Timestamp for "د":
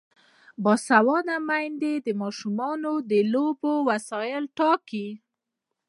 2.05-2.07, 3.09-3.11